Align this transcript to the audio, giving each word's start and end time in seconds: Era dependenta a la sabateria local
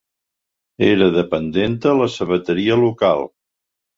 Era 0.85 1.09
dependenta 1.17 1.91
a 1.93 1.93
la 2.01 2.09
sabateria 2.13 2.81
local 2.87 3.25